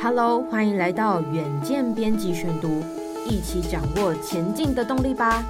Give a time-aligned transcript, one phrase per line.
[0.00, 2.84] Hello，欢迎来到远见编辑选读，
[3.26, 5.44] 一起掌握前进的动力吧。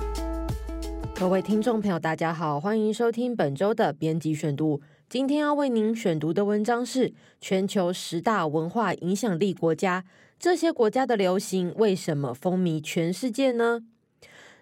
[1.14, 4.80] 各位听众朋友，大家好，欢迎收听本周的编辑选读。
[5.06, 7.11] 今天要为您选读的文章是
[7.42, 10.00] 《全球十大文化影响力国家》，
[10.39, 13.83] 这些国家的流行为什么风靡全世界呢？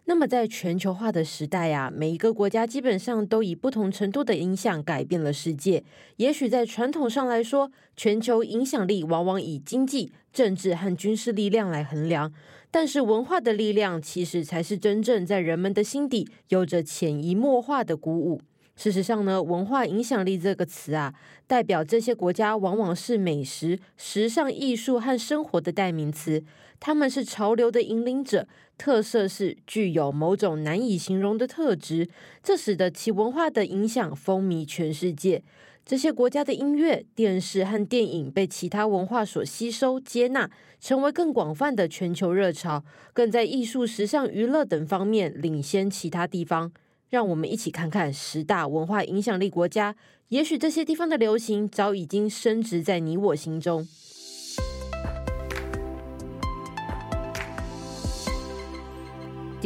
[0.09, 5.83] 那么，在全球化的时代啊，每一个国家基本上都以不同程度的影响改变了世界。
[6.19, 12.33] 也许在传统上来说，全球影响力往往以经济、政治和军事力量来衡量，
[12.71, 18.41] 但是文化的力量其实才是真正在人们的心底有着潜移默化的鼓舞。
[18.77, 21.15] 事实上呢，文化影响力这个词啊，
[21.49, 26.45] 代表这些国家往往是美食、时尚、艺术和生活的代名词。
[26.79, 28.47] 他们是潮流的引领者，
[28.79, 32.09] 特色是具有某种难以形容的特质，
[32.43, 35.43] 这使得其文化的影响风靡全世界。
[35.85, 46.73] 这些国家的音乐、电视和电影被其他文化所吸收、接纳，成为更广泛的全球热潮，更在艺术、时尚、娱乐等方面领先其他地方。
[47.09, 49.95] 让我们一起看看十大文化影响力国家，
[50.31, 53.87] 也许这些地方的流行早已经深植在你我心中。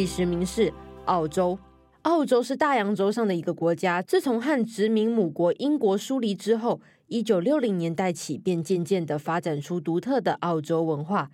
[0.01, 0.73] 第十名是
[1.05, 1.59] 澳洲，
[2.05, 4.01] 澳洲是大洋洲上的一个国家。
[4.01, 11.31] 自从和殖民母国英国疏离之后，一九六零年代起便渐渐的发展出独特的澳洲文化。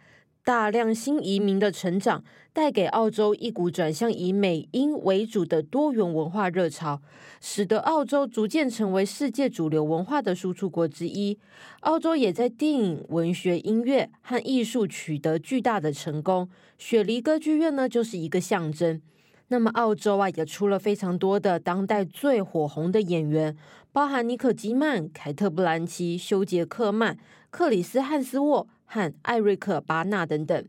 [0.47, 7.03] 大量新移民的成长，带给澳洲一股转向以美英为主的多元文化热潮，
[7.41, 11.36] 使得澳洲逐渐成为世界主流文化的输出国之一。
[11.80, 19.03] 澳洲也在电影、文学、音乐和艺术取得巨大的成功，雪梨歌剧院呢就是一个象征。
[19.48, 23.56] 那么，澳洲啊也出了非常多的当代最火红的演员，
[23.91, 27.19] 包含尼可基曼、凯特·布兰奇、休杰克曼、
[27.50, 28.69] 克里斯·汉斯沃。
[28.86, 30.64] 和艾瑞克·巴纳等等。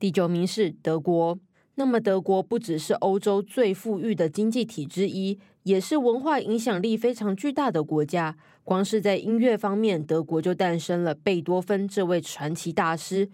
[0.00, 1.38] 第九名是德国。
[1.76, 8.36] 那么，德国不只是欧洲最富裕的经济体之一，也是文化影响力非常巨大的国家。
[8.62, 13.30] 光是在音乐方面，德国就诞生了贝多芬这位传奇大师。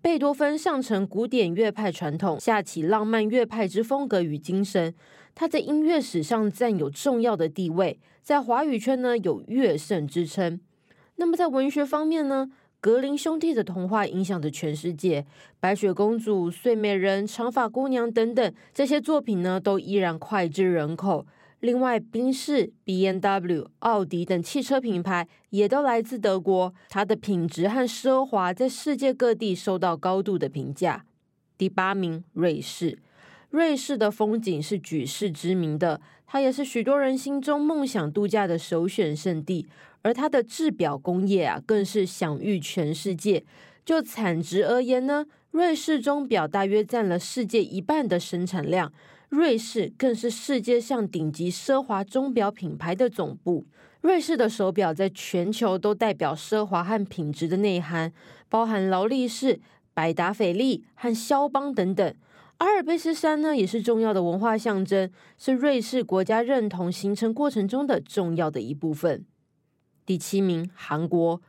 [0.00, 4.94] 贝多芬上承古典乐派传统，下启浪漫乐派之风格与精神。
[5.34, 10.58] 他在音乐史上占有重要的地位，在华语圈呢有乐圣之称。
[11.16, 12.50] 那么，在文学方面呢？
[12.82, 15.24] 格林兄弟的童话影响着全世界，
[15.60, 21.24] 白雪公主、睡美人、长发姑娘等等这些作品呢，都依然脍炙人口。
[21.60, 31.04] 另外，宾士、BMW、奥迪等汽车品牌也都来自德国，它的品质和奢华在世界各地受到高度的评价。
[31.56, 32.98] 第八名，瑞士。
[33.50, 39.68] 瑞士的风景是举世知名的，它也是许多人心中梦想度假的首选胜地。
[40.02, 43.44] 而它的制表工业啊，更是享誉全世界。
[43.84, 48.92] 就产值而言呢，瑞士钟表大约占了世界一半的生产量。
[49.28, 53.64] 瑞士更是世界上顶级奢华钟表品牌的总部。
[54.02, 58.12] 瑞士的手表在全球都代表奢华和品质的内涵，
[58.48, 59.60] 包含劳力士、
[59.94, 62.14] 百达翡丽和萧邦等等。
[62.58, 69.24] 阿尔卑斯山呢，也是重要的文化象征，是瑞士国家认同形成过程中的重要的一部分。
[70.04, 71.40] 第七名，韩国。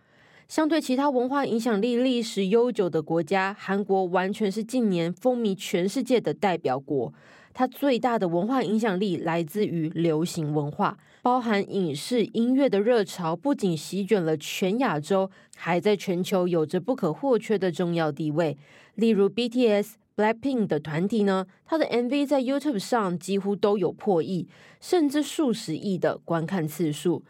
[0.47, 7.11] 相对其他文化影响力历史悠久的国家，韩国完全是近年风靡全世界的代表国。
[7.55, 18.57] 它最大的文化影响力来自于流行文化，包含影视、音乐的热潮，不仅席卷了全亚洲，还在全球有着不可或缺的重要地位。
[18.95, 24.47] 例如 BTS、Blackpink 的团体呢，它的 MV 在 YouTube 上几乎都有破亿，
[24.79, 27.23] 甚至数十亿的观看次数。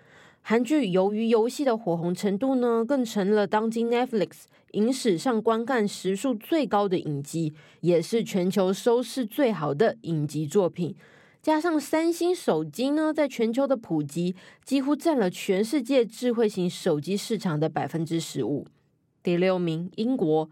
[0.45, 10.93] 韩剧《鱿鱼游戏》的火红程度呢，更成了当今 Netflix 影史上观看时数最高的影集，也是全球收视最好的影集作品。
[11.41, 18.67] 加上三星手机呢，在全球的普及，几乎占了全世界智慧型手机市场的百分之十五。
[19.23, 20.49] 第六名，英国。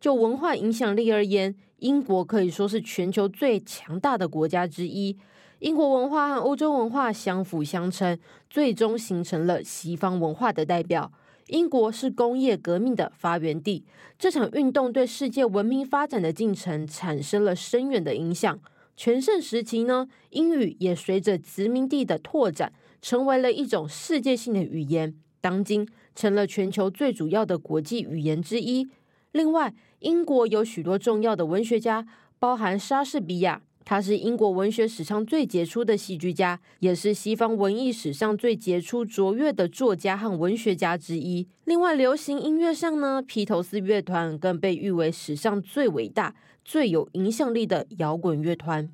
[0.00, 5.18] 就文化影响力而言，英国可以说是全球最强大的国家之一。
[5.60, 8.18] 英国文化和欧洲文化相辅相成，
[8.50, 11.12] 最终形成了西方文化的代表。
[11.46, 13.84] 英国是工业革命的发源地，
[14.18, 18.58] 这场运动对世界文明发展的进程产生了深远的影响。
[18.96, 22.72] 全盛时期呢，英语也随着殖民地的拓展，
[23.02, 28.88] 成为了一种世界性的语言，当今成了全球最主要的国际语言之一。
[29.32, 32.06] 另外，英国有许多重要的文学家，
[32.38, 33.62] 包含莎士比亚。
[33.84, 41.46] 他是英国文学史上最杰出的戏剧家，也是西方文艺史上最杰出卓越的作家和文学家之一。
[41.64, 46.34] 另外，流行音乐上呢，披头士乐团更被誉为史上最伟大、
[46.64, 48.88] 最有影响力的摇滚乐团。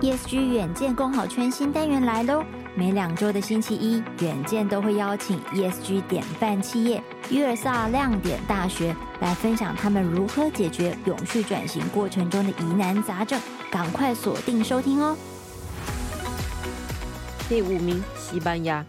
[0.00, 2.44] ESG 远见共好圈新单元来喽！
[2.74, 13.38] 每两周的星期一，远见都会邀请 ESG 典范企业约尔萨亮点大学来分享他们如何解决永续转型过程中的疑难杂症，
[13.72, 15.16] 赶快锁定收听哦！
[17.48, 18.84] 第五名，西班牙。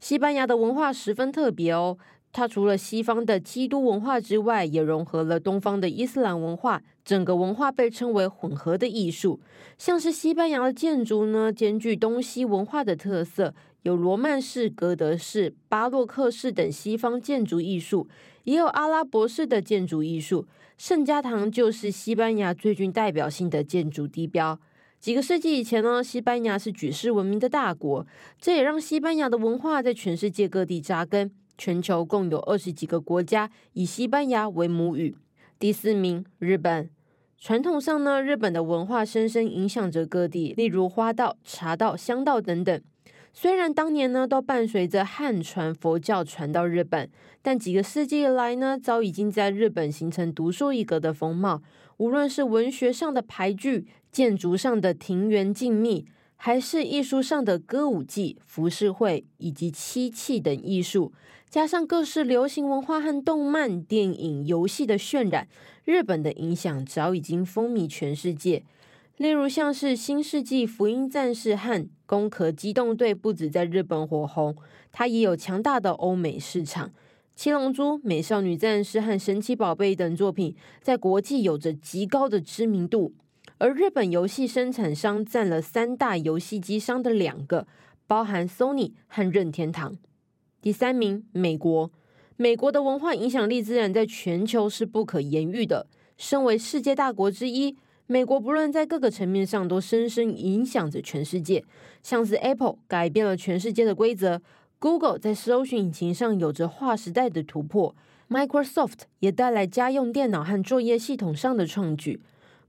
[0.00, 1.96] 西班牙的文化十分特别哦。
[2.32, 9.38] 它除了西方的基督文化之外，也融合了东方的伊斯兰文化，整个文化被称为混合的艺术。
[9.76, 18.08] 像是西班牙的建筑呢，兼具东西文化的特色，有罗曼式、哥德式、巴洛克式等西方建筑艺术，
[18.44, 20.46] 也有阿拉伯式的建筑艺术。
[20.78, 24.58] 圣家堂就是西班牙最具代表性的建筑地标。
[24.98, 28.06] 几个世纪以前呢，西班牙是举世闻名的大国，
[28.40, 31.30] 这也让西班牙的文化在全世界各地扎根。
[31.64, 35.16] 全球共有二十几个国家以西班牙为母语。
[35.60, 36.90] 第四名，日本。
[37.38, 42.82] 传统上呢，日本的文化深深影响着各地，例如花道、茶道、香道等等。
[43.32, 47.08] 虽然当年呢，都伴随着汉传佛教传到日本，
[47.40, 51.62] 但几个世纪以来呢，早已经在日本形成独树一格的风貌。
[51.98, 56.06] 无论是文学上的俳句，建筑上的庭园静谧，
[56.44, 61.12] 还是艺术上的歌舞伎、浮世绘以及漆器等艺术。
[61.48, 65.46] 加上各式流行文化和动漫、电影、游戏的渲染，
[65.84, 68.64] 日本的影响早已经风靡全世界。
[69.18, 74.56] 例如，像是《新世纪福音战士》和《攻壳机动队》，不止在日本火红，
[74.90, 76.88] 它也有强大的欧美市场。
[77.36, 83.14] 《七龙珠》《美少女战士》和《神奇宝贝》等作品在国际有着极高的知名度。
[83.62, 87.68] 而日本游戏生产商占了三大游戏机商的两个，
[88.08, 89.96] 包含 Sony 和任天堂。
[90.60, 91.92] 第三名，美国。
[92.36, 95.86] 美国的文化影响力自然在全球是不可言喻的。
[96.16, 97.76] 身为世界大国之一，
[98.08, 101.64] 美国不论在各个层面上都深深影响着全世界。
[102.02, 104.42] 像是 Apple 改变了全世界的规则
[104.80, 107.94] ，Google 在搜寻引擎上有着划时代的突破
[108.28, 112.20] ，Microsoft 也带来家用电脑和作业系统上的创举。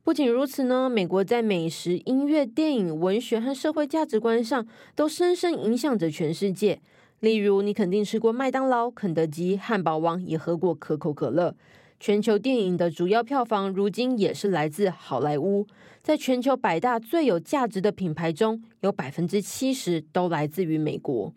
[0.03, 6.81] 不仅如此呢，美国在美食、音乐、电影、文学和社会价值观上都深深影响着全世界。
[7.21, 11.55] 例如，你肯定吃过麦当劳、肯德基、汉堡王，也喝过可口可乐。
[12.01, 15.65] 全球电影的主要票房，如今也是来自好莱坞。
[16.01, 21.33] 在全球百大最有价值的品牌中，有百分之七十都来自于美国。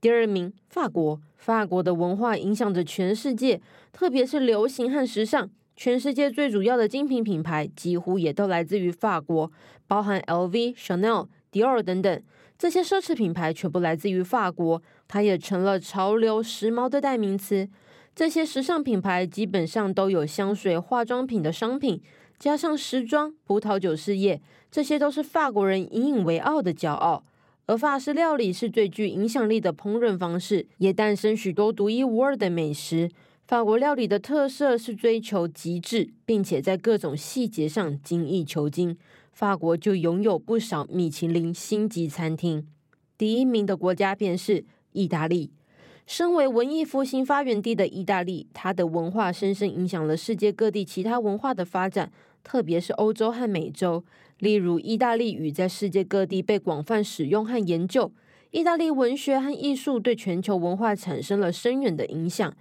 [0.00, 1.20] 第二名，法国。
[1.34, 3.60] 法国的文化影响着全世界，
[3.92, 5.50] 特别是流行和时尚。
[5.76, 9.52] 全世界最主要的精品品牌，几乎也都来自于法国，
[9.86, 12.22] 包含 LV、Chanel、Dior 等等。
[12.58, 17.68] 这些奢侈品牌全部来自于法国，它也成了潮流时髦的代名词。
[18.14, 22.00] 这些时尚品牌基本上都有香水、化妆品的商品，
[22.38, 24.40] 加上时装、葡萄酒事业，
[24.70, 27.22] 这些都是法国人引以为傲的骄傲。
[27.66, 33.10] 而法式料理是最具影响力的烹饪方式，也诞生许多独一无二的美食。
[33.46, 38.98] 法国料理的特色是追求极致，并且在各种细节上精益求精。
[39.30, 42.66] 法国就拥有不少米其林星级餐厅，
[43.16, 45.52] 第一名的国家便是意大利。
[46.08, 52.10] 身为文艺复兴发源地的意大利，它的文化深深影响了世界各地其他文化的发展，
[52.42, 54.04] 特别是欧洲和美洲。
[54.40, 58.10] 例如，意大利语在世界各地被广泛使用和研究。
[58.50, 62.52] 意大利文学和艺术对全球文化产生了深远的影响。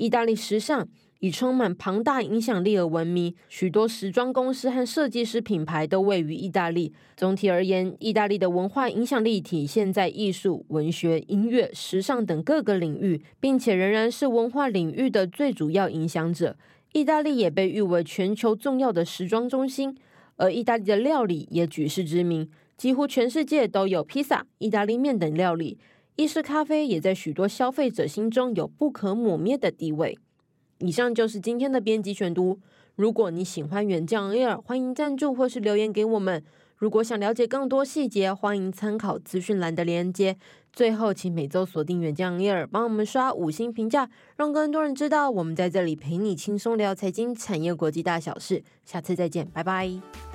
[0.00, 0.88] 意大利时尚。
[1.22, 6.94] 以充满庞大影响力而闻名，许多时装公司和设计师品牌都位于意大利。
[7.14, 16.56] 总体而言，意大利的文化影响力体现在艺术、文学、音乐、时尚等各个领域，并且仍然是文化领域的最主要影响者。
[16.94, 19.94] 意大利也被誉为全球重要的时装中心，
[20.36, 25.76] 而意大利的料理也举世知名，几乎全世界都有披萨、意大利面等料理。
[26.16, 30.18] 意式咖啡也在许多消费者心中有不可磨灭的地位。
[30.78, 32.58] 以上就是今天的编辑选读。
[32.96, 36.42] 如果你喜欢远见 on air，欢迎赞助或是留言给我们。
[36.76, 40.36] 如果想了解更多细节，欢迎参考资讯栏的连接。
[40.72, 48.62] 最后，请每周锁定远见 on air，帮我们刷五星评价，让更多人知道我们在这里陪你轻松聊财经、产业、国际大小事。
[48.84, 50.29] 下次再见，拜拜。